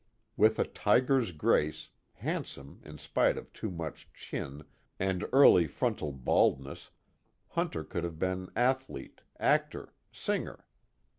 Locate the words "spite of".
2.97-3.53